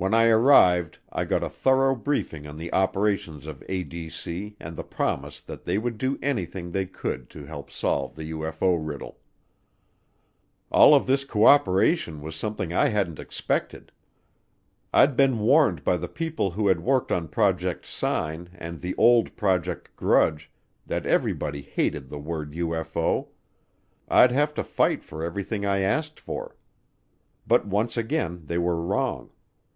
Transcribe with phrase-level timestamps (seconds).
[0.00, 4.84] When I arrived I got a thorough briefing on the operations of ADC and the
[4.84, 9.18] promise that they would do anything they could to help solve the UFO riddle.
[10.70, 13.90] All of this co operation was something that I hadn't expected.
[14.94, 19.36] I'd been warned by the people who had worked on Project Sign and the old
[19.36, 20.48] Project Grudge
[20.86, 23.30] that everybody hated the word UFO
[24.06, 26.54] I'd have to fight for everything I asked for.
[27.48, 29.30] But once again they were wrong.